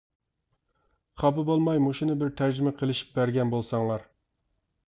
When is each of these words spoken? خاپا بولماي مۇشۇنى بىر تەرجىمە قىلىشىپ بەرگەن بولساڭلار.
خاپا 1.23 1.43
بولماي 1.51 1.83
مۇشۇنى 1.89 2.17
بىر 2.23 2.33
تەرجىمە 2.41 2.75
قىلىشىپ 2.81 3.15
بەرگەن 3.19 3.55
بولساڭلار. 3.57 4.09